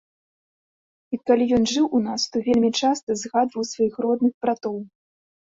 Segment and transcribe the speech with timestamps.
[1.15, 4.75] І калі ён жыў у нас, то вельмі часта згадваў сваіх родных братоў.